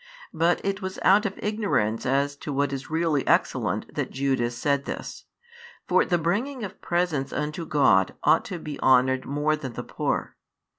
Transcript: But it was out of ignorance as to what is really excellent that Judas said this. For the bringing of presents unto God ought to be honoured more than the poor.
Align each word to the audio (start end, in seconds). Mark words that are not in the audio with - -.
But 0.33 0.65
it 0.65 0.81
was 0.81 0.97
out 1.03 1.27
of 1.27 1.37
ignorance 1.43 2.07
as 2.07 2.35
to 2.37 2.51
what 2.51 2.73
is 2.73 2.89
really 2.89 3.21
excellent 3.27 3.93
that 3.93 4.09
Judas 4.09 4.57
said 4.57 4.85
this. 4.85 5.25
For 5.87 6.05
the 6.05 6.17
bringing 6.17 6.63
of 6.63 6.81
presents 6.81 7.31
unto 7.31 7.67
God 7.67 8.15
ought 8.23 8.43
to 8.45 8.57
be 8.57 8.79
honoured 8.79 9.25
more 9.27 9.55
than 9.55 9.73
the 9.73 9.83
poor. 9.83 10.35